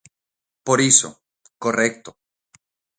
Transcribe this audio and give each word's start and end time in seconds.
Por 0.65 0.79
iso, 0.91 1.09
correcto. 1.63 2.09